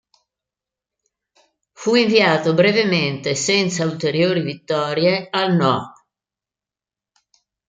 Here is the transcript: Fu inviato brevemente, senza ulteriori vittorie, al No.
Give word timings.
Fu 1.73 1.93
inviato 1.93 2.55
brevemente, 2.55 3.35
senza 3.35 3.85
ulteriori 3.85 4.41
vittorie, 4.41 5.27
al 5.29 5.55
No. 5.55 5.93